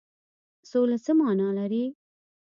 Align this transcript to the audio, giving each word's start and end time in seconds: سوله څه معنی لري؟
سوله 0.69 0.97
څه 1.05 1.11
معنی 1.19 1.49
لري؟ 1.57 1.83